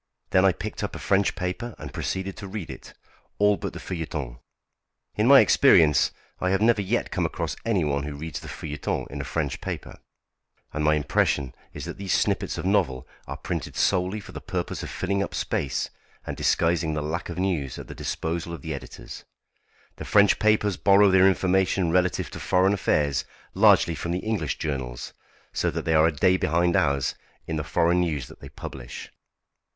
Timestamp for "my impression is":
10.83-11.85